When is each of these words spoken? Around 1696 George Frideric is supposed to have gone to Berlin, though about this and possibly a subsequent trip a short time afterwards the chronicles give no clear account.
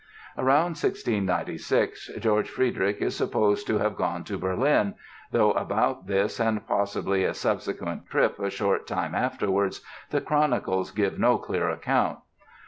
Around 0.35 0.79
1696 0.81 2.09
George 2.17 2.49
Frideric 2.49 3.03
is 3.03 3.15
supposed 3.15 3.67
to 3.67 3.77
have 3.77 3.95
gone 3.95 4.23
to 4.23 4.39
Berlin, 4.39 4.95
though 5.31 5.51
about 5.51 6.07
this 6.07 6.39
and 6.39 6.65
possibly 6.67 7.23
a 7.23 7.35
subsequent 7.35 8.07
trip 8.09 8.39
a 8.39 8.49
short 8.49 8.87
time 8.87 9.13
afterwards 9.13 9.81
the 10.09 10.19
chronicles 10.19 10.89
give 10.89 11.19
no 11.19 11.37
clear 11.37 11.69
account. 11.69 12.17